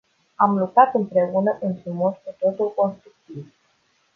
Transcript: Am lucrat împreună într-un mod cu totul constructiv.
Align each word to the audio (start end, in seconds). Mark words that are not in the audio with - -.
Am 0.35 0.57
lucrat 0.57 0.93
împreună 0.93 1.57
într-un 1.61 1.95
mod 1.95 2.13
cu 2.13 2.35
totul 2.39 2.73
constructiv. 2.75 3.45